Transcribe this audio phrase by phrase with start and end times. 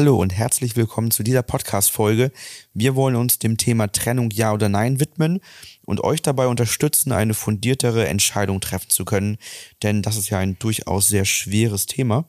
[0.00, 2.32] Hallo und herzlich willkommen zu dieser Podcast-Folge.
[2.72, 5.40] Wir wollen uns dem Thema Trennung Ja oder Nein widmen
[5.84, 9.36] und euch dabei unterstützen, eine fundiertere Entscheidung treffen zu können,
[9.82, 12.24] denn das ist ja ein durchaus sehr schweres Thema.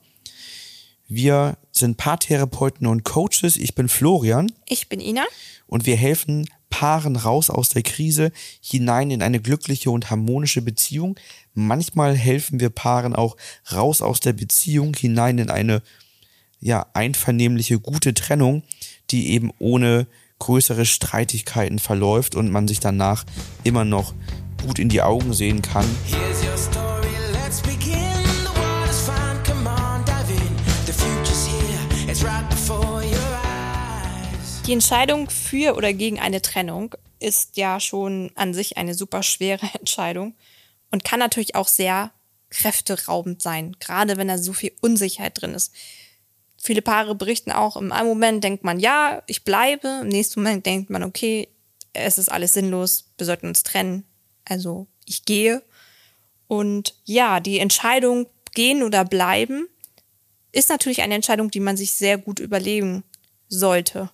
[1.08, 3.56] Wir sind Paartherapeuten und Coaches.
[3.56, 4.52] Ich bin Florian.
[4.68, 5.24] Ich bin Ina.
[5.66, 11.18] Und wir helfen Paaren raus aus der Krise hinein in eine glückliche und harmonische Beziehung.
[11.54, 13.38] Manchmal helfen wir Paaren auch
[13.72, 15.80] raus aus der Beziehung hinein in eine
[16.62, 18.62] ja, einvernehmliche, gute Trennung,
[19.10, 20.06] die eben ohne
[20.38, 23.24] größere Streitigkeiten verläuft und man sich danach
[23.64, 24.14] immer noch
[24.64, 25.84] gut in die Augen sehen kann.
[34.66, 39.68] Die Entscheidung für oder gegen eine Trennung ist ja schon an sich eine super schwere
[39.78, 40.34] Entscheidung
[40.90, 42.12] und kann natürlich auch sehr
[42.50, 45.72] kräfteraubend sein, gerade wenn da so viel Unsicherheit drin ist.
[46.64, 50.64] Viele Paare berichten auch, im einen Moment denkt man, ja, ich bleibe, im nächsten Moment
[50.64, 51.48] denkt man, okay,
[51.92, 54.04] es ist alles sinnlos, wir sollten uns trennen,
[54.44, 55.60] also ich gehe.
[56.46, 59.66] Und ja, die Entscheidung, gehen oder bleiben,
[60.52, 63.02] ist natürlich eine Entscheidung, die man sich sehr gut überlegen
[63.48, 64.10] sollte,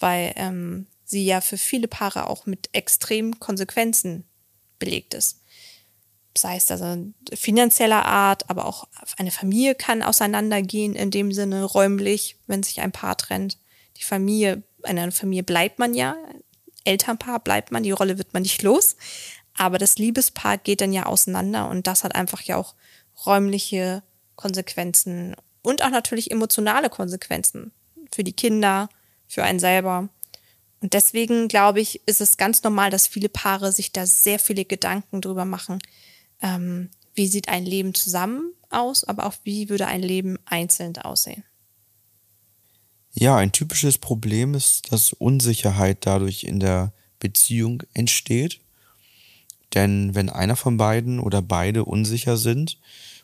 [0.00, 4.24] weil ähm, sie ja für viele Paare auch mit extremen Konsequenzen
[4.80, 5.40] belegt ist
[6.36, 12.36] sei es also finanzieller Art, aber auch eine Familie kann auseinandergehen in dem Sinne räumlich,
[12.46, 13.58] wenn sich ein Paar trennt.
[13.96, 16.16] Die Familie, in einer Familie bleibt man ja,
[16.84, 18.96] Elternpaar bleibt man, die Rolle wird man nicht los,
[19.54, 22.74] aber das Liebespaar geht dann ja auseinander und das hat einfach ja auch
[23.24, 24.02] räumliche
[24.36, 27.72] Konsequenzen und auch natürlich emotionale Konsequenzen
[28.12, 28.88] für die Kinder,
[29.26, 30.08] für einen selber.
[30.80, 34.64] Und deswegen glaube ich, ist es ganz normal, dass viele Paare sich da sehr viele
[34.64, 35.80] Gedanken drüber machen,
[36.42, 41.44] ähm, wie sieht ein Leben zusammen aus, aber auch wie würde ein Leben einzeln aussehen.
[43.14, 48.60] Ja, ein typisches Problem ist, dass Unsicherheit dadurch in der Beziehung entsteht.
[49.74, 52.78] Denn wenn einer von beiden oder beide unsicher sind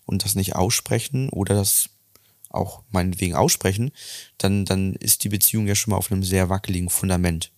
[0.06, 1.90] und das nicht aussprechen oder das
[2.48, 3.92] auch meinetwegen aussprechen,
[4.38, 7.51] dann, dann ist die Beziehung ja schon mal auf einem sehr wackeligen Fundament.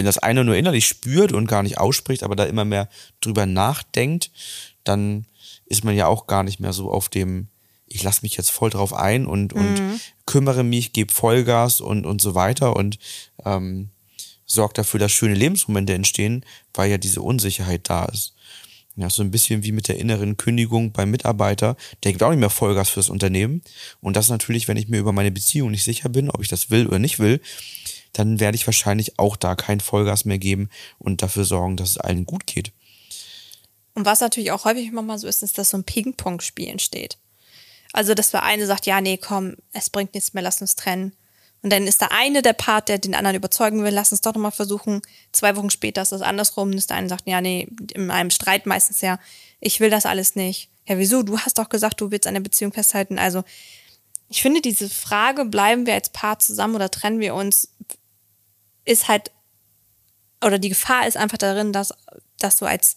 [0.00, 2.88] Wenn das eine nur innerlich spürt und gar nicht ausspricht, aber da immer mehr
[3.20, 4.30] drüber nachdenkt,
[4.82, 5.26] dann
[5.66, 7.48] ist man ja auch gar nicht mehr so auf dem,
[7.86, 9.60] ich lasse mich jetzt voll drauf ein und, mhm.
[9.60, 12.98] und kümmere mich, gebe Vollgas und, und so weiter und
[13.44, 13.90] ähm,
[14.46, 18.32] sorgt dafür, dass schöne Lebensmomente entstehen, weil ja diese Unsicherheit da ist.
[18.96, 21.76] Ja, so ein bisschen wie mit der inneren Kündigung beim Mitarbeiter.
[22.04, 23.60] Der gibt auch nicht mehr Vollgas fürs Unternehmen.
[24.00, 26.70] Und das natürlich, wenn ich mir über meine Beziehung nicht sicher bin, ob ich das
[26.70, 27.42] will oder nicht will,
[28.12, 31.98] dann werde ich wahrscheinlich auch da kein Vollgas mehr geben und dafür sorgen, dass es
[31.98, 32.72] allen gut geht.
[33.94, 37.18] Und was natürlich auch häufig immer mal so ist, ist, dass so ein Ping-Pong-Spiel entsteht.
[37.92, 41.12] Also, dass der eine sagt, ja, nee, komm, es bringt nichts mehr, lass uns trennen.
[41.62, 44.32] Und dann ist der eine der Part, der den anderen überzeugen will, lass uns doch
[44.32, 45.02] nochmal versuchen.
[45.32, 48.64] Zwei Wochen später ist das andersrum, ist der eine sagt, ja, nee, in einem Streit
[48.64, 49.18] meistens ja,
[49.60, 50.70] ich will das alles nicht.
[50.86, 51.22] Ja, wieso?
[51.22, 53.18] Du hast doch gesagt, du willst an der Beziehung festhalten.
[53.18, 53.44] Also,
[54.30, 57.68] ich finde diese Frage, bleiben wir als Paar zusammen oder trennen wir uns,
[58.84, 59.30] ist halt,
[60.44, 61.94] oder die Gefahr ist einfach darin, dass,
[62.38, 62.96] dass du als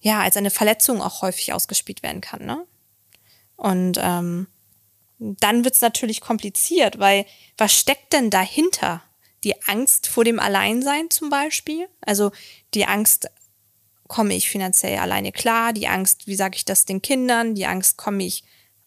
[0.00, 2.44] ja, als eine Verletzung auch häufig ausgespielt werden kann.
[2.44, 2.64] Ne?
[3.56, 4.46] Und ähm,
[5.18, 9.02] dann wird es natürlich kompliziert, weil was steckt denn dahinter?
[9.44, 11.88] Die Angst vor dem Alleinsein zum Beispiel?
[12.00, 12.32] Also
[12.74, 13.30] die Angst,
[14.06, 15.72] komme ich finanziell alleine klar?
[15.72, 17.54] Die Angst, wie sage ich das den Kindern?
[17.54, 18.44] Die Angst, komme ich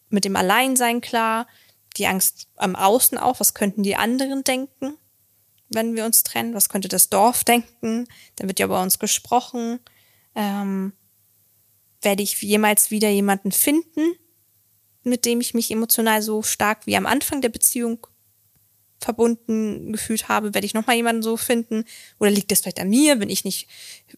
[0.08, 1.46] mit dem Alleinsein klar?
[1.96, 4.94] Die Angst am Außen auch, was könnten die anderen denken,
[5.74, 6.54] wenn wir uns trennen?
[6.54, 8.06] Was könnte das Dorf denken?
[8.36, 9.80] Dann wird ja bei uns gesprochen.
[10.34, 10.92] Ähm,
[12.00, 14.14] werde ich jemals wieder jemanden finden,
[15.04, 18.06] mit dem ich mich emotional so stark wie am Anfang der Beziehung
[19.02, 21.84] verbunden gefühlt habe, werde ich nochmal jemanden so finden?
[22.18, 23.16] Oder liegt das vielleicht an mir?
[23.16, 23.68] Bin ich nicht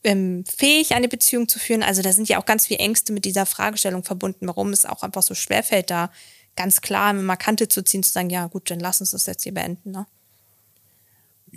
[0.05, 1.83] ähm, fähig, eine Beziehung zu führen?
[1.83, 5.03] Also da sind ja auch ganz viele Ängste mit dieser Fragestellung verbunden, warum es auch
[5.03, 6.13] einfach so schwerfällt, da
[6.57, 9.43] ganz klar mit Markante zu ziehen, zu sagen, ja gut, dann lass uns das jetzt
[9.43, 9.91] hier beenden.
[9.91, 10.07] Ne?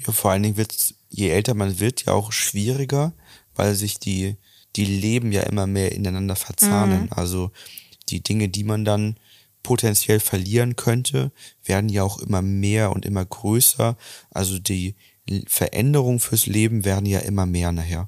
[0.06, 3.14] Ja, vor allen Dingen wird je älter man wird, ja auch schwieriger,
[3.56, 4.38] weil sich die
[4.76, 7.04] die Leben ja immer mehr ineinander verzahnen.
[7.04, 7.10] Mhm.
[7.12, 7.52] Also
[8.10, 9.18] die Dinge, die man dann
[9.64, 11.32] potenziell verlieren könnte,
[11.64, 13.98] werden ja auch immer mehr und immer größer.
[14.30, 14.96] Also die
[15.48, 18.08] Veränderungen fürs Leben werden ja immer mehr nachher.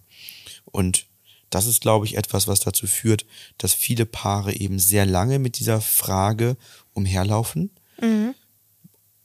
[0.65, 1.07] Und
[1.49, 3.25] das ist, glaube ich, etwas, was dazu führt,
[3.57, 6.55] dass viele Paare eben sehr lange mit dieser Frage
[6.93, 7.71] umherlaufen.
[7.99, 8.35] Mhm.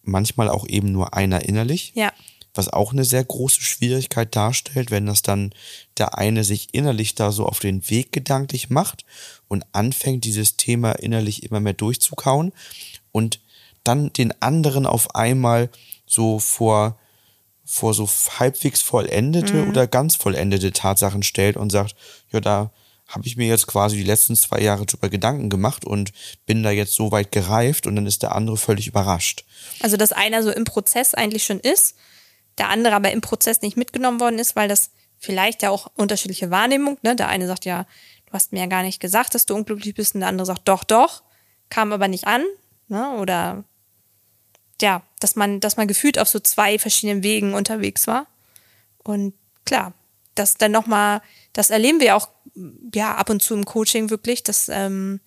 [0.03, 1.93] Manchmal auch eben nur einer innerlich.
[1.95, 2.11] Ja
[2.55, 5.53] was auch eine sehr große Schwierigkeit darstellt, wenn das dann
[5.99, 9.05] der eine sich innerlich da so auf den Weg gedanklich macht
[9.49, 12.53] und anfängt, dieses Thema innerlich immer mehr durchzukauen
[13.13, 13.41] und
[13.83, 15.69] dann den anderen auf einmal
[16.07, 16.99] so vor,
[17.65, 18.09] vor so
[18.39, 19.71] halbwegs vollendete Mhm.
[19.71, 21.95] oder ganz vollendete Tatsachen stellt und sagt,
[22.31, 22.71] ja, da
[23.07, 26.13] habe ich mir jetzt quasi die letzten zwei Jahre drüber Gedanken gemacht und
[26.47, 29.45] bin da jetzt so weit gereift und dann ist der andere völlig überrascht.
[29.81, 31.97] Also, dass einer so im Prozess eigentlich schon ist,
[32.59, 36.51] der andere aber im Prozess nicht mitgenommen worden ist, weil das vielleicht ja auch unterschiedliche
[36.51, 37.17] Wahrnehmung, ne?
[37.17, 37.87] Der eine sagt ja,
[38.27, 40.69] du hast mir ja gar nicht gesagt, dass du unglücklich bist, und der andere sagt,
[40.69, 41.23] doch, doch,
[41.71, 42.45] kam aber nicht an,
[42.89, 43.11] ne?
[43.17, 43.65] Oder
[44.81, 48.27] ja, dass man, dass man gefühlt auf so zwei verschiedenen Wegen unterwegs war.
[48.99, 49.35] Und
[49.65, 49.95] klar,
[50.35, 51.23] das dann nochmal,
[51.53, 52.29] das erleben wir auch
[52.93, 55.21] ja ab und zu im Coaching wirklich, dass ähm,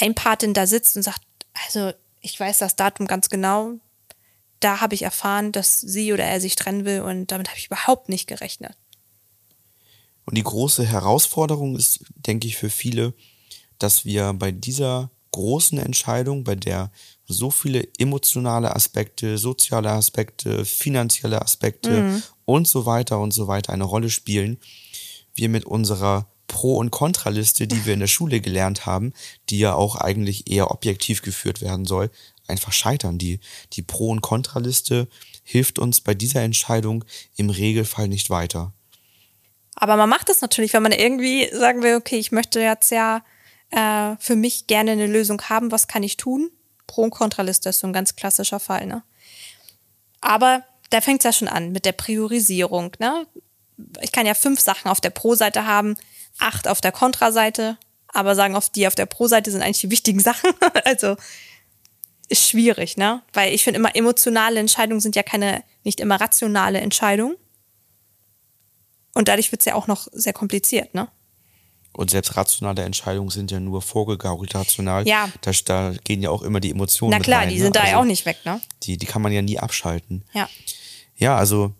[0.00, 1.22] ein Patin da sitzt und sagt,
[1.66, 3.74] also ich weiß das Datum ganz genau,
[4.64, 7.66] da habe ich erfahren, dass sie oder er sich trennen will und damit habe ich
[7.66, 8.76] überhaupt nicht gerechnet.
[10.24, 13.12] Und die große Herausforderung ist, denke ich, für viele,
[13.78, 16.90] dass wir bei dieser großen Entscheidung, bei der
[17.26, 23.84] so viele emotionale Aspekte, soziale Aspekte, finanzielle Aspekte und so weiter und so weiter eine
[23.84, 24.58] Rolle spielen,
[25.34, 29.12] wir mit unserer Pro- und Kontraliste, die wir in der Schule gelernt haben,
[29.50, 32.10] die ja auch eigentlich eher objektiv geführt werden soll,
[32.46, 33.18] einfach scheitern.
[33.18, 33.40] Die,
[33.72, 35.08] die Pro- und Kontraliste
[35.42, 37.04] hilft uns bei dieser Entscheidung
[37.36, 38.72] im Regelfall nicht weiter.
[39.76, 43.24] Aber man macht das natürlich, wenn man irgendwie sagen will, okay, ich möchte jetzt ja
[43.70, 46.50] äh, für mich gerne eine Lösung haben, was kann ich tun?
[46.86, 49.02] Pro- und Kontraliste ist so ein ganz klassischer Fall, ne?
[50.20, 53.26] Aber da fängt es ja schon an mit der Priorisierung, ne?
[54.00, 55.96] Ich kann ja fünf Sachen auf der Pro-Seite haben,
[56.38, 57.76] acht auf der Kontra-Seite,
[58.08, 60.50] aber sagen, auf die auf der Pro-Seite sind eigentlich die wichtigen Sachen.
[60.84, 61.16] also
[62.34, 63.22] ist schwierig, ne?
[63.32, 67.36] Weil ich finde immer, emotionale Entscheidungen sind ja keine, nicht immer rationale Entscheidungen.
[69.14, 71.08] Und dadurch wird es ja auch noch sehr kompliziert, ne?
[71.92, 75.06] Und selbst rationale Entscheidungen sind ja nur vorgegaukelt rational.
[75.06, 75.30] Ja.
[75.42, 77.62] Da, da gehen ja auch immer die Emotionen Na klar, rein, die ne?
[77.62, 78.60] sind da ja Also auch nicht weg, ne?
[78.82, 80.24] Die, die kann man ja nie abschalten.
[80.32, 80.48] Ja.
[81.16, 81.72] Ja, also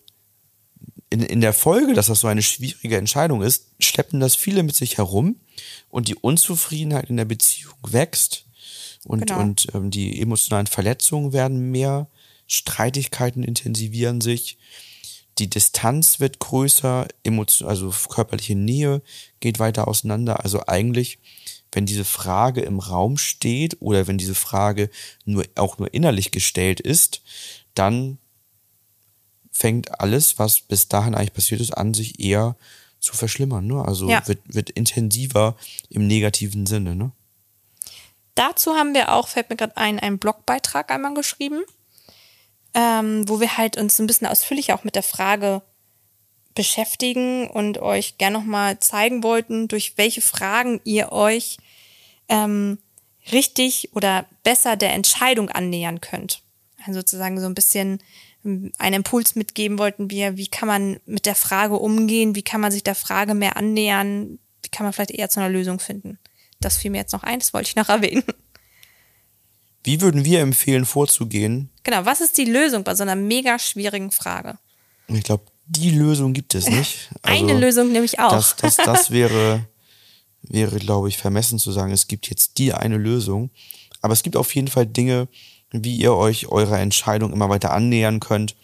[1.11, 4.77] in, in der Folge, dass das so eine schwierige Entscheidung ist, schleppen das viele mit
[4.77, 5.41] sich herum
[5.89, 8.45] und die Unzufriedenheit in der Beziehung wächst
[9.05, 9.41] und, Genau.
[9.41, 12.09] und ähm, die emotionalen Verletzungen werden mehr,
[12.47, 14.59] Streitigkeiten intensivieren sich,
[15.39, 19.03] die Distanz wird größer, emotion, also körperliche Nähe
[19.41, 20.45] geht weiter auseinander.
[20.45, 21.19] Also eigentlich,
[21.73, 24.91] wenn diese Frage im Raum steht oder wenn diese Frage
[25.25, 27.23] nur auch nur innerlich gestellt ist,
[27.75, 28.19] dann
[29.51, 32.57] fängt alles, was bis dahin eigentlich passiert ist, an, sich eher
[33.01, 33.67] zu verschlimmern.
[33.67, 33.85] Ne?
[33.85, 34.27] Also Ja.
[34.29, 35.57] wird, wird intensiver
[35.91, 36.95] im negativen Sinne.
[36.95, 37.11] Ne?
[38.35, 41.63] Dazu haben wir auch, fällt mir gerade ein, einen Blogbeitrag einmal geschrieben,
[42.75, 45.63] ähm, wo wir halt uns ein bisschen ausführlicher auch mit der Frage
[46.55, 51.59] beschäftigen und euch gerne nochmal zeigen wollten, durch welche Fragen ihr euch
[52.29, 52.79] ähm,
[53.33, 56.43] richtig oder besser der Entscheidung annähern könnt.
[56.87, 58.01] Also sozusagen so ein bisschen
[58.45, 62.61] ähm, einen Impuls mitgeben wollten wir, wie kann man mit der Frage umgehen, wie kann
[62.61, 66.19] man sich der Frage mehr annähern, wie kann man vielleicht eher zu einer Lösung finden.
[66.65, 68.25] Das fiel mir jetzt noch ein, das wollte ich noch erwähnen.
[69.83, 71.71] Wie würden wir empfehlen, vorzugehen?
[71.83, 74.59] Genau, was ist die Lösung bei so einer mega schwierigen Frage?
[75.09, 77.11] Ich glaube, die Lösung gibt es nicht.
[77.23, 78.33] Also, Eine Lösung nämlich auch.
[78.33, 79.67] Das, das, das wäre,
[80.43, 83.51] wäre, glaube ich, vermessen zu sagen, es gibt jetzt die eine Lösung.
[84.01, 85.29] Aber es gibt auf jeden Fall Dinge,
[85.71, 88.57] wie ihr euch eurer Entscheidung immer weiter annähern könnt,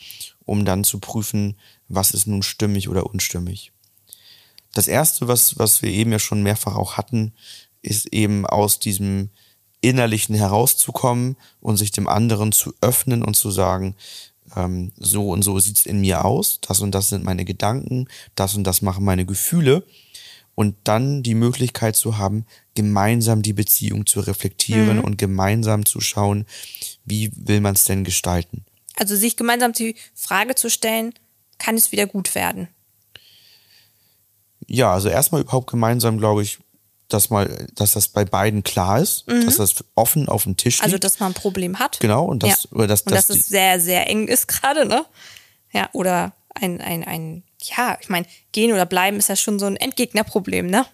[0.45, 3.73] um dann zu prüfen, was ist nun stimmig oder unstimmig.
[4.73, 7.33] Das erste, was, was wir eben ja schon mehrfach auch hatten,
[7.83, 9.31] ist eben aus diesem
[9.81, 13.97] Innerlichen herauszukommen und sich dem anderen zu öffnen und zu sagen,
[14.57, 18.55] ähm, so und so sieht's in mir aus, das und das sind meine Gedanken, das
[18.55, 19.85] und das machen meine Gefühle
[20.55, 22.45] und dann die Möglichkeit zu haben,
[22.75, 26.45] gemeinsam die Beziehung zu reflektieren und gemeinsam zu schauen,
[27.05, 28.67] wie will man es denn gestalten.
[28.97, 31.15] Also sich gemeinsam die Frage zu stellen,
[31.59, 32.69] kann es wieder gut werden?
[34.67, 36.59] Ja, also erstmal überhaupt gemeinsam, glaube ich,
[37.13, 40.85] dass mal, dass das bei beiden klar ist, dass das offen auf dem Tisch liegt.
[40.85, 42.01] Also, dass man ein Problem hat.
[42.01, 42.71] Genau, und das- ja.
[42.77, 45.05] oder dass- und dass dass es sehr, sehr eng ist gerade, ne?
[45.73, 49.67] Ja, oder ein, ein, ein, ja, ich meine, gehen oder bleiben ist ja schon so
[49.67, 50.87] ein Endgegnerproblem, ne?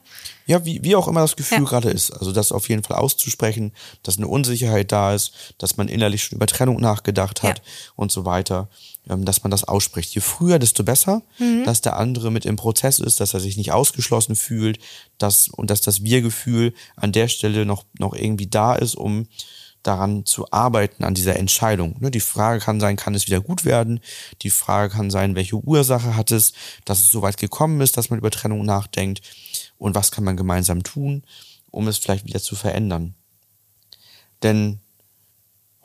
[0.49, 1.64] Ja, wie, wie auch immer das Gefühl Ja.
[1.64, 2.11] gerade ist.
[2.12, 3.73] Also das auf jeden Fall auszusprechen,
[4.04, 7.64] dass eine Unsicherheit da ist, dass man innerlich schon über Trennung nachgedacht hat Ja.
[7.96, 8.68] und so weiter,
[9.11, 10.14] ähm, dass man das ausspricht.
[10.14, 11.64] Je früher, desto besser, Mhm.
[11.64, 14.78] dass der andere mit im Prozess ist, dass er sich nicht ausgeschlossen fühlt
[15.18, 19.26] dass, und dass das Wir-Gefühl an der Stelle noch, noch irgendwie da ist, um
[19.87, 21.97] daran zu arbeiten, an dieser Entscheidung.
[22.00, 24.00] Ne, Die Frage kann sein, kann es wieder gut werden?
[24.43, 26.52] Die Frage kann sein, welche Ursache hat es,
[26.85, 29.23] dass es so weit gekommen ist, dass man über Trennung nachdenkt?
[29.78, 31.23] Und was kann man gemeinsam tun,
[31.71, 33.14] um es vielleicht wieder zu verändern?
[34.43, 34.81] Denn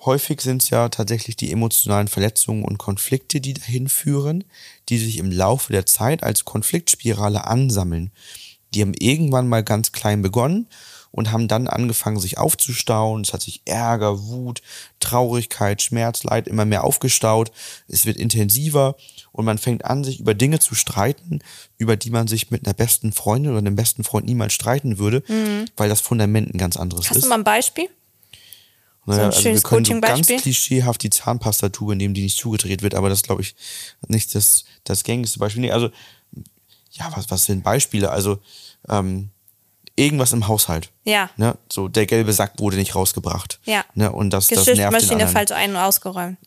[0.05, 4.43] häufig sind es ja tatsächlich die emotionalen Verletzungen und Konflikte, die dahin führen,
[4.89, 8.11] die sich im Laufe der Zeit als Konfliktspirale ansammeln.
[8.73, 10.67] Die haben irgendwann mal ganz klein begonnen
[11.11, 13.21] und haben dann angefangen, sich aufzustauen.
[13.21, 14.61] Es hat sich Ärger, Wut,
[14.99, 17.51] Traurigkeit, Schmerz, Leid immer mehr aufgestaut.
[17.87, 18.95] Es wird intensiver
[19.31, 21.39] und man fängt an, sich über Dinge zu streiten,
[21.77, 25.23] über die man sich mit einer besten Freundin oder einem besten Freund niemals streiten würde,
[25.27, 25.65] mhm.
[25.75, 27.17] weil das Fundament ein ganz anderes Hast ist.
[27.17, 27.89] Hast du mal ein Beispiel?
[29.05, 32.37] Naja, so ein also schönes wir können so ganz klischeehaft die Zahnpastatube nehmen, die nicht
[32.37, 33.55] zugedreht wird, aber das glaube ich
[34.07, 35.61] nicht das, das gängigste Beispiel.
[35.61, 35.89] Nee, also,
[36.91, 38.11] ja, was, was sind Beispiele?
[38.11, 38.39] Also,
[38.87, 39.29] ähm,
[39.95, 40.89] irgendwas im Haushalt.
[41.03, 41.29] Ja.
[41.37, 41.57] Ne?
[41.71, 43.59] So, der gelbe Sack wurde nicht rausgebracht.
[43.65, 43.83] Ja.
[43.95, 44.11] Ne?
[44.11, 46.37] Und das, das nervt den Maschine falsch ein- und ausgeräumt.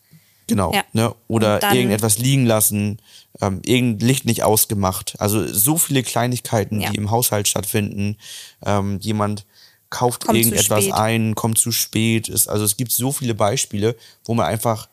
[0.47, 0.73] Genau.
[0.73, 0.83] Ja.
[0.93, 1.13] Ne?
[1.27, 2.99] Oder irgendetwas liegen lassen,
[3.41, 5.15] ähm, irgendein Licht nicht ausgemacht.
[5.19, 6.91] Also so viele Kleinigkeiten, ja.
[6.91, 8.17] die im Haushalt stattfinden.
[8.63, 9.45] Ähm, jemand
[9.89, 12.27] kauft kommt irgendetwas ein, kommt zu spät.
[12.29, 14.87] Ist, also es gibt so viele Beispiele, wo man einfach,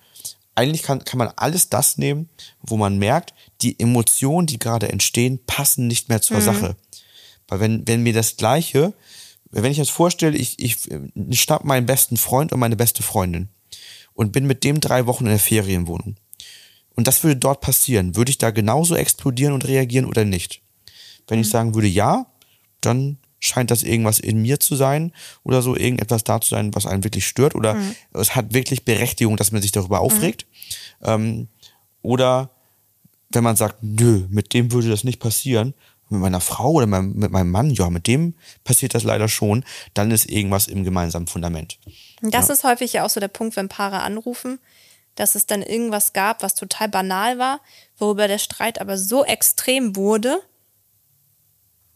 [0.55, 2.29] eigentlich kann, kann man alles das nehmen,
[2.63, 6.43] wo man merkt, die Emotionen, die gerade entstehen, passen nicht mehr zur mhm.
[6.43, 6.77] Sache.
[7.53, 8.95] Weil wenn, wenn mir das Gleiche,
[9.51, 10.79] wenn ich jetzt vorstelle, ich, ich,
[11.15, 13.51] ich schnapp meinen besten Freund und meine beste Freundin
[14.15, 16.17] und bin mit dem drei Wochen in der Ferienwohnung.
[16.95, 18.17] Und das würde dort passieren.
[18.17, 20.63] Würde ich da genauso explodieren und reagieren oder nicht?
[21.29, 21.43] Wenn mhm.
[21.43, 22.25] ich sagen würde, ja,
[22.81, 26.87] dann scheint das irgendwas in mir zu sein oder so, irgendetwas da zu sein, was
[26.87, 27.95] einen wirklich stört oder mhm.
[28.15, 30.47] es hat wirklich Berechtigung, dass man sich darüber aufregt.
[31.01, 31.07] Mhm.
[31.07, 31.49] Ähm,
[32.01, 32.49] oder
[33.29, 35.75] wenn man sagt, nö, mit dem würde das nicht passieren,
[36.13, 39.65] mit meiner Frau oder mit meinem Mann, ja, mit dem passiert das leider schon,
[39.95, 41.79] dann ist irgendwas im gemeinsamen Fundament.
[42.23, 42.55] Das ja.
[42.55, 44.59] ist häufig ja auch so der Punkt, wenn Paare anrufen,
[45.15, 47.61] dass es dann irgendwas gab, was total banal war,
[47.99, 50.41] worüber der Streit aber so extrem wurde,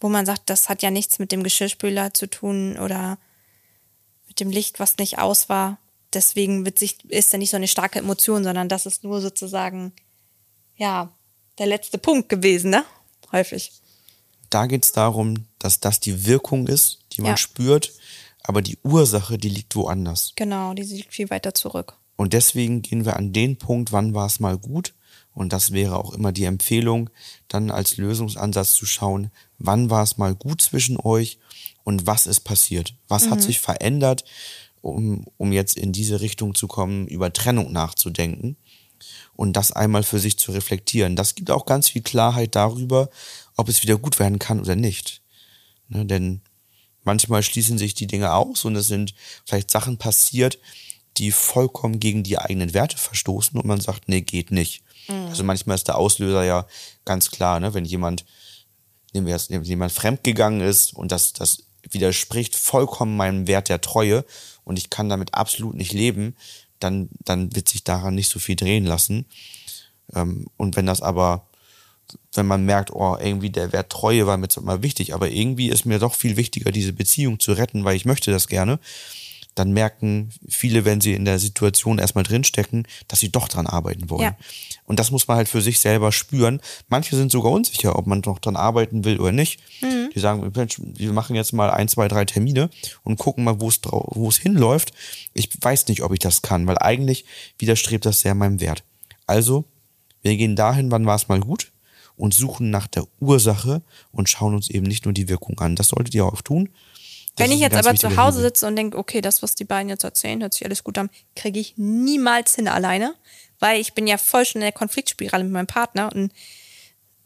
[0.01, 3.19] wo man sagt, das hat ja nichts mit dem Geschirrspüler zu tun oder
[4.29, 5.79] mit dem Licht, was nicht aus war.
[6.13, 9.93] Deswegen wird sich, ist ja nicht so eine starke Emotion, sondern das ist nur sozusagen,
[10.77, 11.11] ja,
[11.59, 12.85] der letzte Punkt gewesen, ne?
[13.33, 13.73] Häufig
[14.51, 17.37] da geht es darum, dass das die Wirkung ist, die man ja.
[17.37, 17.93] spürt,
[18.43, 20.33] aber die Ursache, die liegt woanders.
[20.37, 21.95] Genau, die liegt viel weiter zurück.
[22.17, 24.95] Und deswegen gehen wir an den Punkt, wann war es mal gut.
[25.35, 27.11] Und das wäre auch immer die Empfehlung,
[27.49, 31.39] dann als Lösungsansatz zu schauen, wann war es mal gut zwischen euch
[31.85, 32.95] und was ist passiert.
[33.07, 33.33] Was mhm.
[33.33, 34.25] hat sich verändert,
[34.81, 38.57] um, um jetzt in diese Richtung zu kommen, über Trennung nachzudenken
[39.35, 41.17] und das einmal für sich zu reflektieren.
[41.17, 43.11] Das gibt auch ganz viel Klarheit darüber,
[43.57, 45.23] ob es wieder gut werden kann oder nicht.
[45.89, 46.41] Ne, denn
[47.05, 50.59] manchmal schließen sich die Dinge aus und es sind vielleicht Sachen passiert,
[51.17, 54.83] die vollkommen gegen die eigenen Werte verstoßen und man sagt, nee, geht nicht.
[55.09, 55.27] Mhm.
[55.27, 56.67] Also manchmal ist der Auslöser ja
[57.05, 58.25] ganz klar, ne, wenn jemand,
[59.13, 63.81] nehmen wir jetzt, wenn jemand fremdgegangen ist und das, das widerspricht vollkommen meinem Wert der
[63.81, 64.25] Treue
[64.65, 66.37] und ich kann damit absolut nicht leben,
[66.81, 69.27] dann, dann wird sich daran nicht so viel drehen lassen.
[70.15, 71.47] Ähm, und wenn das aber
[72.35, 75.69] wenn man merkt, oh, irgendwie der Wert Treue war mir jetzt mal wichtig, aber irgendwie
[75.69, 78.79] ist mir doch viel wichtiger, diese Beziehung zu retten, weil ich möchte das gerne,
[79.57, 84.11] dann merken viele, wenn sie in der Situation erstmal drinstecken, dass sie doch dran arbeiten
[84.11, 84.23] wollen.
[84.23, 84.37] Ja.
[84.85, 86.61] Und das muss man halt für sich selber spüren.
[86.89, 89.61] Manche sind sogar unsicher, ob man noch dran arbeiten will oder nicht.
[89.81, 89.96] Mhm.
[90.17, 92.71] Die sagen, wir machen jetzt mal ein, zwei, drei Termine
[93.05, 94.93] und gucken mal, wo es wo es hinläuft.
[95.35, 97.27] Ich weiß nicht, ob ich das kann, weil eigentlich
[97.59, 98.83] widerstrebt das sehr meinem Wert.
[99.27, 99.67] Also,
[100.23, 101.71] wir gehen dahin, wann war es mal gut
[102.17, 105.77] und suchen nach der Ursache und schauen uns eben nicht nur die Wirkung an.
[105.77, 106.71] Das solltet ihr auch tun.
[107.37, 109.91] Das Wenn ich jetzt aber zu Hause sitze und denke, okay, das, was die beiden
[109.91, 113.15] jetzt erzählen, hört sich alles gut an, kriege ich niemals hin alleine,
[113.59, 116.33] weil ich bin ja voll schon in der Konfliktspirale mit meinem Partner und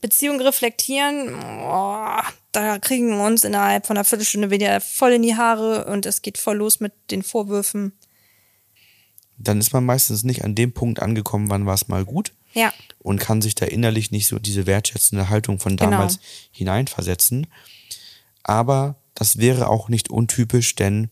[0.00, 2.20] Beziehung reflektieren, oh,
[2.52, 6.22] da kriegen wir uns innerhalb von einer Viertelstunde wieder voll in die Haare und es
[6.22, 7.92] geht voll los mit den Vorwürfen.
[9.38, 12.72] Dann ist man meistens nicht an dem Punkt angekommen, wann war es mal gut, ja.
[12.98, 15.90] Und kann sich da innerlich nicht so diese wertschätzende Haltung von genau.
[15.90, 16.26] damals genau.
[16.50, 17.46] hineinversetzen.
[18.42, 21.10] Aber das wäre auch nicht untypisch, denn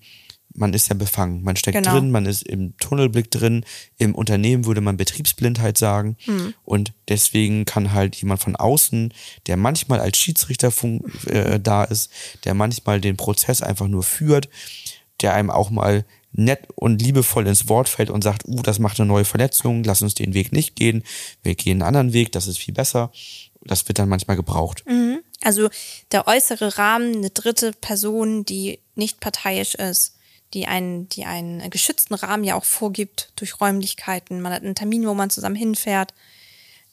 [0.58, 1.42] man ist ja befangen.
[1.42, 1.92] Man steckt genau.
[1.92, 3.64] drin, man ist im Tunnelblick drin.
[3.96, 6.16] Im Unternehmen würde man Betriebsblindheit sagen.
[6.24, 6.54] Hm.
[6.64, 9.12] Und deswegen kann halt jemand von außen,
[9.46, 10.72] der manchmal als Schiedsrichter
[11.26, 12.10] äh, da ist,
[12.44, 14.48] der manchmal den Prozess einfach nur führt,
[15.20, 19.00] der einem auch mal nett und liebevoll ins Wort fällt und sagt, uh, das macht
[19.00, 21.02] eine neue Verletzung, lass uns den Weg nicht gehen,
[21.42, 23.10] wir gehen einen anderen Weg, das ist viel besser.
[23.62, 24.84] Das wird dann manchmal gebraucht.
[24.86, 25.20] Mhm.
[25.42, 25.68] Also
[26.12, 30.17] der äußere Rahmen, eine dritte Person, die nicht parteiisch ist,
[30.54, 34.40] die einen, die einen geschützten Rahmen ja auch vorgibt durch Räumlichkeiten.
[34.40, 36.14] Man hat einen Termin, wo man zusammen hinfährt.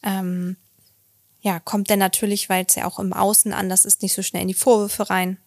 [0.04, 0.58] Ähm,
[1.42, 4.42] ja, kommt dann natürlich, weil es ja auch im Außen anders ist, nicht so schnell
[4.42, 5.38] in die Vorwürfe rein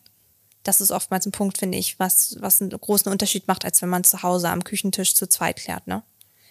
[0.69, 3.89] das ist oftmals ein Punkt, finde ich, was, was einen großen Unterschied macht, als wenn
[3.89, 6.03] man zu Hause am Küchentisch zu zweit klärt, ne?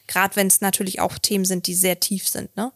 [0.07, 2.71] Gerade wenn es natürlich auch Themen sind, die sehr tief sind, ne?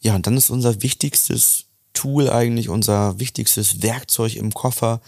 [0.00, 5.00] Ja, und dann ist unser wichtigstes Tool eigentlich, unser wichtigstes Werkzeug im Koffer,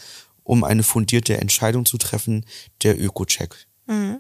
[0.46, 2.46] um eine fundierte Entscheidung zu treffen,
[2.82, 3.66] der Öko-Check.
[3.86, 4.18] Mhm.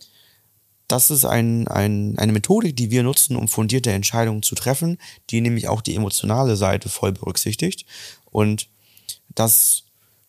[0.88, 4.98] Das ist ein, ein, eine Methodik, die wir nutzen, um fundierte Entscheidungen zu treffen,
[5.30, 7.86] die nämlich auch die emotionale Seite voll berücksichtigt.
[8.26, 8.68] Und
[9.28, 9.84] das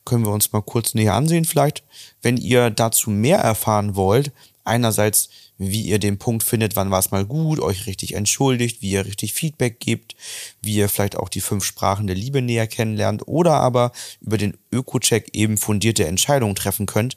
[0.05, 1.83] können wir uns mal kurz näher ansehen vielleicht.
[2.21, 4.31] Wenn ihr dazu mehr erfahren wollt,
[4.63, 8.91] einerseits, wie ihr den Punkt findet, wann war es mal gut, euch richtig entschuldigt, wie
[8.91, 10.15] ihr richtig Feedback gebt,
[10.61, 14.57] wie ihr vielleicht auch die fünf Sprachen der Liebe näher kennenlernt oder aber über den
[14.71, 17.15] Öko-Check eben fundierte Entscheidungen treffen könnt,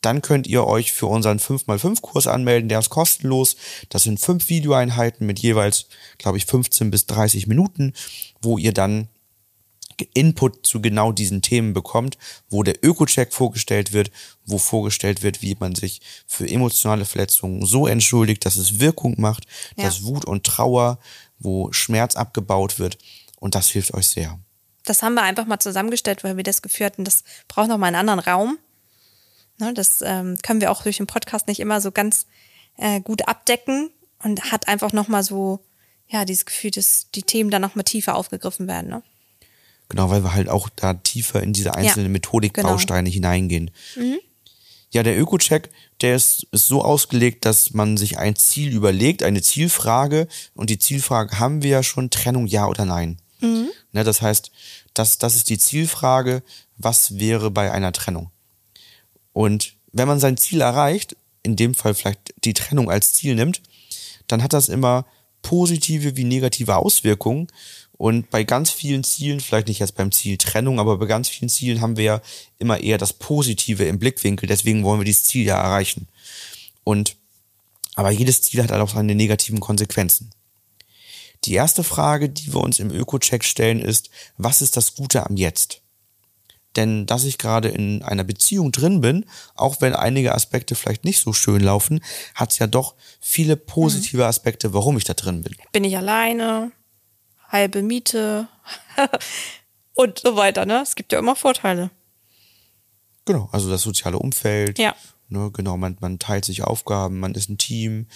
[0.00, 2.68] dann könnt ihr euch für unseren 5x5-Kurs anmelden.
[2.68, 3.56] Der ist kostenlos.
[3.88, 5.86] Das sind fünf Videoeinheiten mit jeweils,
[6.18, 7.92] glaube ich, 15 bis 30 Minuten,
[8.40, 9.08] wo ihr dann
[10.14, 14.10] Input zu genau diesen Themen bekommt, wo der Öko-Check vorgestellt wird,
[14.44, 19.46] wo vorgestellt wird, wie man sich für emotionale Verletzungen so entschuldigt, dass es Wirkung macht,
[19.76, 19.84] ja.
[19.84, 20.98] dass Wut und Trauer,
[21.38, 22.98] wo Schmerz abgebaut wird.
[23.40, 24.38] Und das hilft euch sehr.
[24.84, 27.88] Das haben wir einfach mal zusammengestellt, weil wir das Gefühl hatten, das braucht noch mal
[27.88, 28.58] einen anderen Raum.
[29.58, 32.26] Ne, das ähm, können wir auch durch den Podcast nicht immer so ganz
[32.76, 33.90] äh, gut abdecken
[34.22, 35.60] und hat einfach noch mal so
[36.06, 38.88] ja dieses Gefühl, dass die Themen dann noch mal tiefer aufgegriffen werden.
[38.88, 39.02] Ne?
[39.88, 43.14] Genau, weil wir halt auch da tiefer in diese einzelnen ja, Methodikbausteine genau.
[43.14, 43.70] hineingehen.
[43.96, 44.18] Mhm.
[44.90, 49.42] Ja, der Öko-Check, der ist, ist so ausgelegt, dass man sich ein Ziel überlegt, eine
[49.42, 50.28] Zielfrage.
[50.54, 53.18] Und die Zielfrage haben wir ja schon, Trennung ja oder nein.
[53.40, 53.68] Mhm.
[53.92, 54.50] Ne, das heißt,
[54.94, 56.42] das, das ist die Zielfrage,
[56.76, 58.30] was wäre bei einer Trennung?
[59.32, 63.62] Und wenn man sein Ziel erreicht, in dem Fall vielleicht die Trennung als Ziel nimmt,
[64.26, 65.06] dann hat das immer
[65.42, 67.48] positive wie negative Auswirkungen.
[67.98, 71.48] Und bei ganz vielen Zielen, vielleicht nicht jetzt beim Ziel Trennung, aber bei ganz vielen
[71.48, 72.22] Zielen haben wir ja
[72.58, 74.48] immer eher das Positive im Blickwinkel.
[74.48, 76.06] Deswegen wollen wir dieses Ziel ja erreichen.
[76.84, 77.16] Und,
[77.96, 80.30] aber jedes Ziel hat halt auch seine negativen Konsequenzen.
[81.44, 85.36] Die erste Frage, die wir uns im Öko-Check stellen, ist, was ist das Gute am
[85.36, 85.80] Jetzt?
[86.76, 89.24] Denn dass ich gerade in einer Beziehung drin bin,
[89.56, 92.00] auch wenn einige Aspekte vielleicht nicht so schön laufen,
[92.36, 94.28] hat es ja doch viele positive mhm.
[94.28, 95.56] Aspekte, warum ich da drin bin.
[95.72, 96.70] Bin ich alleine?
[97.48, 98.48] Halbe Miete
[99.94, 100.66] und so weiter.
[100.66, 100.82] Ne?
[100.82, 101.90] Es gibt ja immer Vorteile.
[103.24, 104.78] Genau, also das soziale Umfeld.
[104.78, 104.94] Ja.
[105.28, 108.06] Ne, genau, man, man teilt sich Aufgaben, man ist ein Team.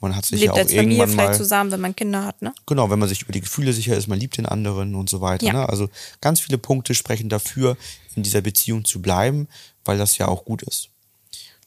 [0.00, 2.24] Man hat sich Lebt ja auch als Familie irgendwann vielleicht mal, zusammen, wenn man Kinder
[2.24, 2.52] hat, ne?
[2.66, 5.20] Genau, wenn man sich über die Gefühle sicher ist, man liebt den anderen und so
[5.20, 5.46] weiter.
[5.46, 5.52] Ja.
[5.52, 5.68] Ne?
[5.68, 5.88] Also
[6.20, 7.76] ganz viele Punkte sprechen dafür,
[8.14, 9.48] in dieser Beziehung zu bleiben,
[9.84, 10.90] weil das ja auch gut ist.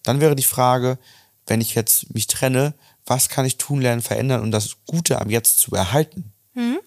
[0.03, 0.99] Dann wäre die Frage,
[1.47, 5.29] wenn ich jetzt mich trenne, was kann ich tun, lernen, verändern, um das Gute am
[5.29, 6.32] Jetzt zu erhalten?
[6.53, 6.79] Mhm.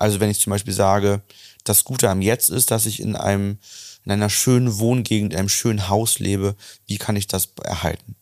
[0.00, 1.20] Also wenn ich zum Beispiel sage,
[1.62, 3.58] das Gute am Jetzt ist, dass ich in einem,
[4.06, 8.16] in einer schönen Wohngegend, in einem schönen Haus lebe, wie kann ich das erhalten?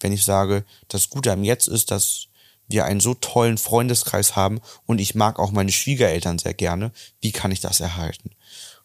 [0.00, 2.26] Wenn ich sage, das Gute am Jetzt ist, dass
[2.68, 7.32] wir einen so tollen Freundeskreis haben und ich mag auch meine Schwiegereltern sehr gerne, wie
[7.32, 8.32] kann ich das erhalten?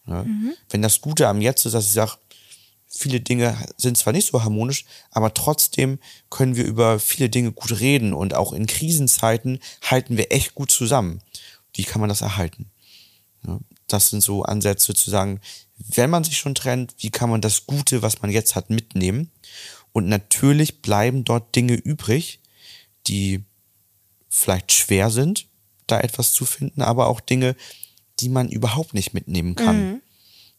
[0.05, 0.23] Ne?
[0.23, 0.53] Mhm.
[0.69, 2.13] Wenn das Gute am Jetzt ist, dass ich sage,
[2.87, 5.99] viele Dinge sind zwar nicht so harmonisch, aber trotzdem
[6.29, 10.71] können wir über viele Dinge gut reden und auch in Krisenzeiten halten wir echt gut
[10.71, 11.21] zusammen
[11.73, 12.71] wie kann man das erhalten?
[13.87, 15.39] Das sind so Ansätze zu sagen,
[15.77, 19.31] wenn man sich schon trennt, wie kann man das Gute, was man jetzt hat, mitnehmen?
[19.91, 22.39] Und natürlich bleiben dort Dinge übrig,
[23.07, 23.43] die
[24.29, 25.47] vielleicht schwer sind,
[25.87, 27.55] da etwas zu finden, aber auch Dinge,
[28.19, 29.93] die man überhaupt nicht mitnehmen kann.
[29.93, 30.01] Mhm.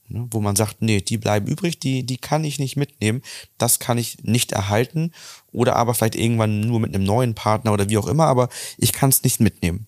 [0.08, 3.22] Ne, wo man sagt, nee, die bleiben übrig, die, die kann ich nicht mitnehmen,
[3.58, 5.12] das kann ich nicht erhalten
[5.52, 8.92] oder aber vielleicht irgendwann nur mit einem neuen Partner oder wie auch immer, aber ich
[8.92, 9.86] kann es nicht mitnehmen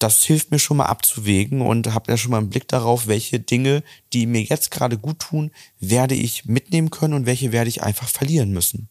[0.00, 3.38] das hilft mir schon mal abzuwägen und habe ja schon mal einen Blick darauf, welche
[3.38, 7.82] Dinge, die mir jetzt gerade gut tun, werde ich mitnehmen können und welche werde ich
[7.82, 8.88] einfach verlieren müssen.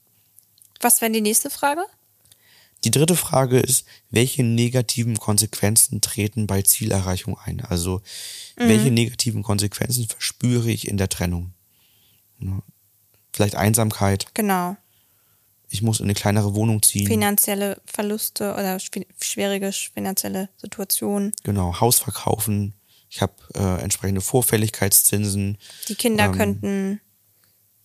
[0.82, 1.82] Was wäre die nächste Frage?
[2.84, 7.60] Die dritte Frage ist, welche negativen Konsequenzen treten bei Zielerreichung ein?
[7.62, 8.02] Also,
[8.58, 8.70] mhm.
[8.70, 11.54] welche negativen Konsequenzen verspüre ich in der Trennung?
[13.34, 14.28] Vielleicht Einsamkeit.
[14.36, 14.78] Genau
[15.70, 17.08] ich muss in eine kleinere Wohnung ziehen.
[17.08, 21.32] Finanzielle Verluste oder schwierige finanzielle Situationen.
[21.44, 22.74] Genau, Haus verkaufen.
[23.10, 25.58] Ich habe äh, entsprechende Vorfälligkeitszinsen.
[25.88, 27.02] Die Kinder ähm, könnten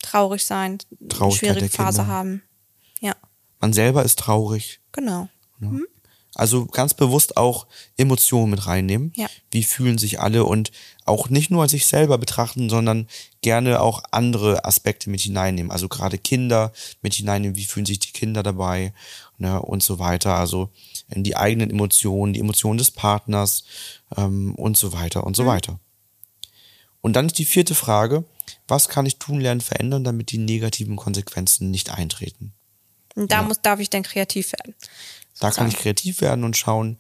[0.01, 2.13] traurig sein, eine schwierige Phase Kinder.
[2.13, 2.43] haben.
[3.01, 3.15] Ja.
[3.61, 4.81] Man selber ist traurig.
[4.93, 5.29] Genau.
[5.61, 5.69] Ja.
[5.69, 5.87] Mhm.
[6.35, 7.67] Also ganz bewusst auch
[7.97, 9.13] Emotionen mit reinnehmen.
[9.17, 9.29] Ja.
[9.51, 10.73] Wie fühlen sich alle und
[11.05, 13.09] auch nicht nur sich selber betrachten, sondern
[13.41, 15.71] gerne auch andere Aspekte mit hineinnehmen.
[15.71, 17.57] Also gerade Kinder mit hineinnehmen.
[17.57, 18.93] Wie fühlen sich die Kinder dabei?
[19.39, 20.35] Ne, und so weiter.
[20.35, 20.71] Also
[21.09, 23.65] in die eigenen Emotionen, die Emotionen des Partners
[24.17, 25.49] ähm, und so weiter und so mhm.
[25.49, 25.81] weiter.
[27.01, 28.25] Und dann ist die vierte Frage,
[28.67, 32.55] was kann ich tun, lernen, verändern, damit die negativen Konsequenzen nicht eintreten?
[33.15, 33.43] Und da ja.
[33.43, 34.75] muss, darf ich dann kreativ werden.
[35.45, 36.99] Da kann ich kreativ werden und schauen,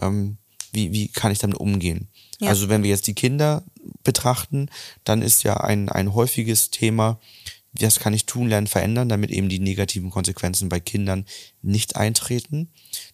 [0.00, 0.36] ähm,
[0.72, 2.08] wie, wie kann ich damit umgehen.
[2.38, 2.50] Ja.
[2.50, 3.64] Also wenn wir jetzt die Kinder
[4.04, 4.68] betrachten,
[5.04, 7.18] dann ist ja ein, ein häufiges Thema,
[7.80, 11.26] was kann ich tun, lernen, verändern, damit eben die negativen Konsequenzen bei Kindern
[11.62, 12.68] nicht eintreten.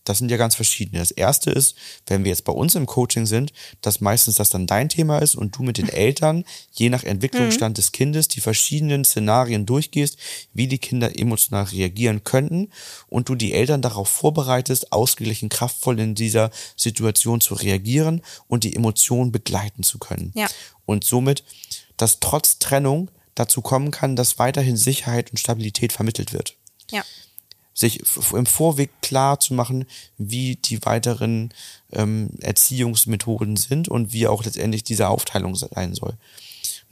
[0.05, 0.99] Das sind ja ganz verschiedene.
[0.99, 4.67] Das erste ist, wenn wir jetzt bei uns im Coaching sind, dass meistens das dann
[4.67, 7.77] dein Thema ist und du mit den Eltern, je nach Entwicklungsstand mhm.
[7.77, 10.19] des Kindes, die verschiedenen Szenarien durchgehst,
[10.53, 12.71] wie die Kinder emotional reagieren könnten
[13.09, 18.77] und du die Eltern darauf vorbereitest, ausgeglichen kraftvoll in dieser Situation zu reagieren und die
[18.77, 20.33] Emotionen begleiten zu können.
[20.35, 20.47] Ja.
[20.85, 21.45] Und somit,
[21.97, 26.57] dass trotz Trennung dazu kommen kann, dass weiterhin Sicherheit und Stabilität vermittelt wird.
[26.91, 27.03] Ja.
[27.75, 29.87] Sich im Vorweg klar zu machen,
[30.19, 31.55] wie die weiteren
[31.91, 36.17] ähm, Erziehungsmethoden sind und wie auch letztendlich diese Aufteilung sein soll.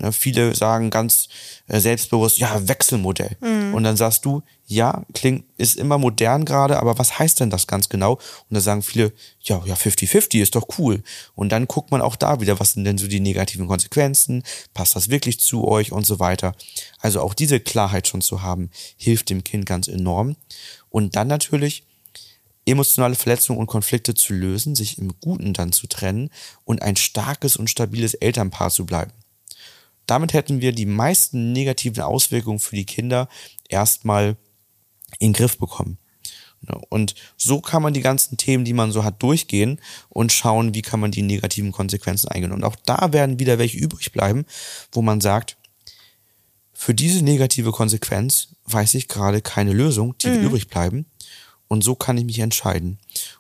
[0.01, 1.29] Ne, viele sagen ganz
[1.67, 3.37] äh, selbstbewusst, ja, Wechselmodell.
[3.41, 3.75] Mhm.
[3.75, 7.67] Und dann sagst du, ja, klingt, ist immer modern gerade, aber was heißt denn das
[7.67, 8.15] ganz genau?
[8.15, 11.03] Und da sagen viele, ja, ja, 50-50 ist doch cool.
[11.35, 14.43] Und dann guckt man auch da wieder, was sind denn so die negativen Konsequenzen?
[14.73, 16.55] Passt das wirklich zu euch und so weiter?
[17.01, 20.37] Also auch diese Klarheit schon zu haben, hilft dem Kind ganz enorm.
[20.89, 21.85] Und dann natürlich,
[22.65, 26.31] emotionale Verletzungen und Konflikte zu lösen, sich im Guten dann zu trennen
[26.65, 29.13] und ein starkes und stabiles Elternpaar zu bleiben.
[30.11, 33.29] Damit hätten wir die meisten negativen Auswirkungen für die Kinder
[33.69, 34.37] erstmal
[35.21, 35.99] in den Griff bekommen.
[36.89, 40.83] Und so kann man die ganzen Themen, die man so hat, durchgehen und schauen, wie
[40.83, 42.53] kann man die negativen Konsequenzen eingehen.
[42.53, 44.45] Und auch da werden wieder welche übrig bleiben,
[44.91, 45.57] wo man sagt,
[46.73, 50.45] für diese negative Konsequenz weiß ich gerade keine Lösung, die mhm.
[50.45, 51.07] übrig bleiben.
[51.69, 52.99] Und so kann ich mich entscheiden.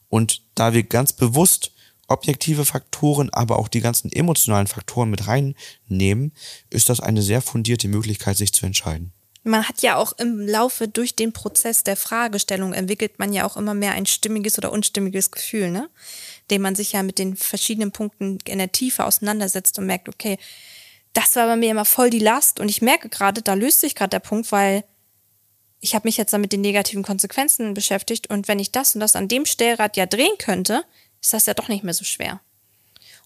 [0.08, 1.72] Und da wir ganz bewusst
[2.10, 6.32] objektive Faktoren, aber auch die ganzen emotionalen Faktoren mit reinnehmen,
[6.68, 9.12] ist das eine sehr fundierte Möglichkeit, sich zu entscheiden.
[9.42, 13.56] Man hat ja auch im Laufe durch den Prozess der Fragestellung entwickelt man ja auch
[13.56, 15.88] immer mehr ein stimmiges oder unstimmiges Gefühl, ne?
[16.50, 20.36] Dem man sich ja mit den verschiedenen Punkten in der Tiefe auseinandersetzt und merkt, okay,
[21.14, 23.94] das war bei mir immer voll die Last und ich merke gerade, da löst sich
[23.94, 24.84] gerade der Punkt, weil
[25.80, 29.00] ich habe mich jetzt dann mit den negativen Konsequenzen beschäftigt und wenn ich das und
[29.00, 30.84] das an dem Stellrad ja drehen könnte,
[31.20, 32.40] ist das ja doch nicht mehr so schwer.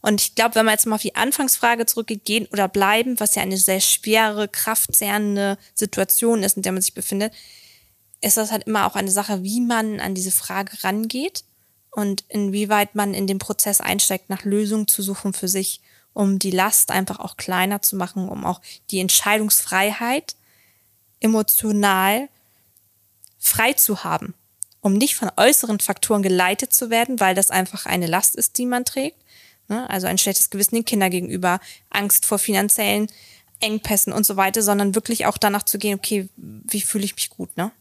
[0.00, 3.36] Und ich glaube, wenn man jetzt mal auf die Anfangsfrage zurückgeht, gehen oder bleiben, was
[3.36, 7.32] ja eine sehr schwere, kraftzehrende Situation ist, in der man sich befindet,
[8.20, 11.44] ist das halt immer auch eine Sache, wie man an diese Frage rangeht
[11.90, 15.80] und inwieweit man in den Prozess einsteigt, nach Lösungen zu suchen für sich,
[16.12, 20.36] um die Last einfach auch kleiner zu machen, um auch die Entscheidungsfreiheit
[21.20, 22.28] emotional
[23.38, 24.34] frei zu haben
[24.84, 28.66] um nicht von äußeren Faktoren geleitet zu werden, weil das einfach eine Last ist, die
[28.66, 29.16] man trägt.
[29.68, 29.88] Ne?
[29.88, 33.08] Also ein schlechtes Gewissen den Kindern gegenüber, Angst vor finanziellen
[33.60, 37.30] Engpässen und so weiter, sondern wirklich auch danach zu gehen, okay, wie fühle ich mich
[37.30, 37.72] gut, ne?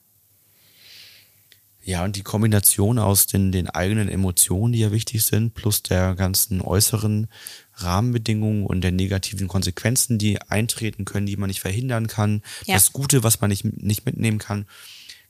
[1.86, 6.16] Ja, und die Kombination aus den, den eigenen Emotionen, die ja wichtig sind, plus der
[6.16, 7.28] ganzen äußeren
[7.74, 12.76] Rahmenbedingungen und der negativen Konsequenzen, die eintreten können, die man nicht verhindern kann, ja.
[12.76, 14.66] das Gute, was man nicht, nicht mitnehmen kann,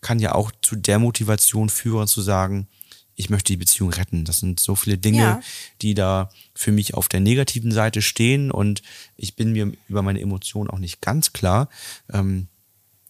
[0.03, 2.67] kann ja auch zu der Motivation führen, zu sagen,
[3.15, 4.25] ich möchte die Beziehung retten.
[4.25, 5.41] Das sind so viele Dinge, ja.
[5.81, 8.81] die da für mich auf der negativen Seite stehen und
[9.15, 11.69] ich bin mir über meine Emotionen auch nicht ganz klar.
[12.11, 12.47] Ähm,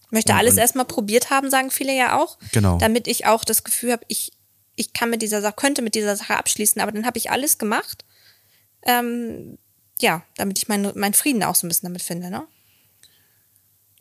[0.10, 2.38] möchte alles erstmal probiert haben, sagen viele ja auch.
[2.51, 2.77] Genau.
[2.77, 4.32] Damit ich auch das Gefühl habe, ich,
[4.75, 7.58] ich kann mit dieser Sache, könnte mit dieser Sache abschließen, aber dann habe ich alles
[7.58, 8.06] gemacht.
[8.84, 9.58] Ähm,
[9.99, 12.45] ja, damit ich meinen mein Frieden auch so ein bisschen damit finde, ne?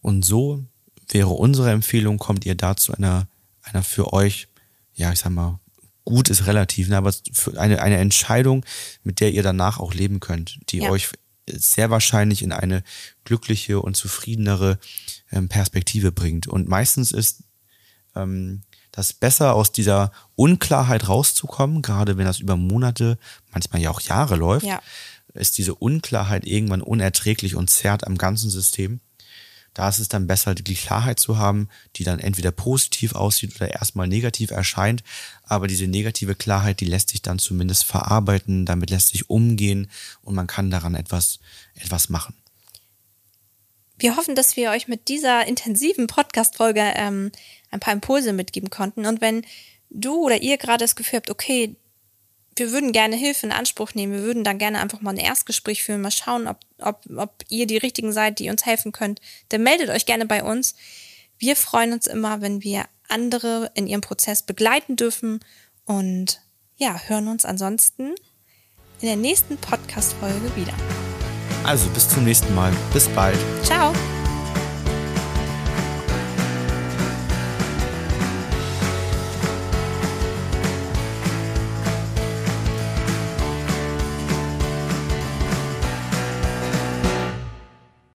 [0.01, 0.65] Und so
[1.09, 3.27] wäre unsere Empfehlung, kommt ihr da zu einer,
[3.63, 4.49] einer für euch,
[4.95, 5.59] ja, ich sag mal,
[6.05, 8.65] gut ist relativ, ne, aber für eine, eine Entscheidung,
[9.05, 10.91] mit der ihr danach auch leben könnt, die ja.
[10.91, 11.11] euch
[11.49, 12.83] sehr wahrscheinlich in eine
[13.25, 14.79] glückliche und zufriedenere
[15.31, 16.47] ähm, Perspektive bringt.
[16.47, 17.45] Und meistens ist
[18.15, 18.63] ähm,
[18.93, 23.19] das besser, aus dieser Unklarheit rauszukommen, gerade wenn das über Monate,
[23.51, 24.81] manchmal ja auch Jahre läuft, ja.
[25.35, 29.01] ist diese Unklarheit irgendwann unerträglich und zerrt am ganzen System.
[29.75, 33.73] Da ist es dann besser, die Klarheit zu haben, die dann entweder positiv aussieht oder
[33.73, 35.03] erstmal negativ erscheint.
[35.45, 39.91] Aber diese negative Klarheit, die lässt sich dann zumindest verarbeiten, damit lässt sich umgehen
[40.23, 41.39] und man kann daran etwas,
[41.75, 42.35] etwas machen.
[43.99, 47.31] Wir hoffen, dass wir euch mit dieser intensiven Podcast-Folge ähm,
[47.71, 49.07] ein paar Impulse mitgeben konnten.
[49.07, 49.47] Und wenn
[49.91, 51.77] du oder ihr gerade das Gefühl habt, okay,
[52.57, 54.13] wir würden gerne Hilfe in Anspruch nehmen.
[54.13, 57.67] Wir würden da gerne einfach mal ein Erstgespräch führen, mal schauen, ob, ob, ob ihr
[57.67, 59.21] die richtigen seid, die uns helfen könnt.
[59.49, 60.75] Dann meldet euch gerne bei uns.
[61.39, 65.41] Wir freuen uns immer, wenn wir andere in ihrem Prozess begleiten dürfen
[65.85, 66.41] und
[66.77, 68.15] ja, hören uns ansonsten
[69.01, 70.75] in der nächsten Podcast-Folge wieder.
[71.65, 72.73] Also bis zum nächsten Mal.
[72.93, 73.39] Bis bald.
[73.63, 73.93] Ciao.